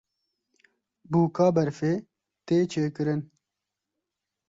[1.11, 1.93] Bûka berfê
[2.45, 3.21] tê çêkirin.